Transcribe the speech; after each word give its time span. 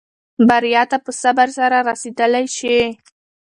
بریا 0.47 0.83
ته 0.91 0.97
په 1.05 1.11
صبر 1.21 1.47
سره 1.57 1.77
رسېدلای 1.89 2.45
شې. 2.57 2.77